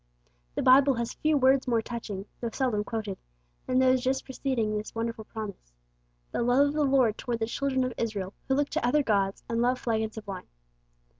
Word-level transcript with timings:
The 0.55 0.63
Bible 0.63 0.95
has 0.95 1.13
few 1.13 1.37
words 1.37 1.67
more 1.67 1.79
touching, 1.83 2.25
though 2.39 2.49
seldom 2.51 2.83
quoted, 2.83 3.19
than 3.67 3.77
those 3.77 4.01
just 4.01 4.25
preceding 4.25 4.75
this 4.75 4.95
wonderful 4.95 5.25
promise: 5.25 5.71
'The 6.31 6.41
love 6.41 6.69
of 6.69 6.73
the 6.73 6.83
Lord 6.85 7.19
toward 7.19 7.37
the 7.37 7.45
children 7.45 7.83
of 7.83 7.93
Israel, 7.99 8.33
who 8.47 8.55
look 8.55 8.69
to 8.69 8.83
other 8.83 9.03
gods, 9.03 9.43
and 9.47 9.61
love 9.61 9.77
flagons 9.77 10.17
of 10.17 10.25
wine.' 10.25 10.47